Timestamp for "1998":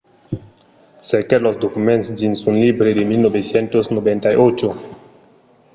3.05-4.73